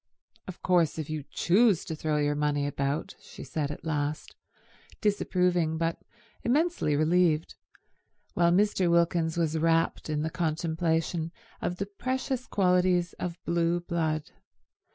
"Of 0.47 0.63
course 0.63 0.97
if 0.97 1.11
you 1.11 1.25
choose 1.29 1.85
to 1.85 1.95
throw 1.95 2.17
your 2.17 2.33
money 2.33 2.65
about—" 2.65 3.13
she 3.21 3.43
said 3.43 3.69
at 3.69 3.85
last, 3.85 4.33
disapproving 4.99 5.77
but 5.77 6.01
immensely 6.43 6.95
relieved, 6.95 7.53
while 8.33 8.51
Mr. 8.51 8.89
Wilkins 8.89 9.37
was 9.37 9.59
rapt 9.59 10.09
in 10.09 10.23
the 10.23 10.31
contemplation 10.31 11.31
of 11.61 11.75
the 11.75 11.85
precious 11.85 12.47
qualities 12.47 13.13
of 13.19 13.37
blue 13.45 13.79
blood. 13.79 14.31